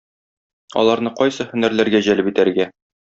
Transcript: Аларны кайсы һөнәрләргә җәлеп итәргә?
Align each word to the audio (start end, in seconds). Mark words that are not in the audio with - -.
Аларны 0.83 1.11
кайсы 1.19 1.47
һөнәрләргә 1.51 2.01
җәлеп 2.09 2.31
итәргә? 2.33 2.67